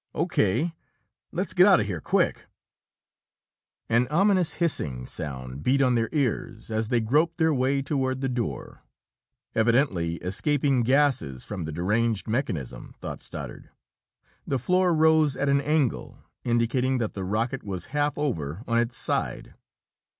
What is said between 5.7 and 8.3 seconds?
on their ears, as they groped their way toward the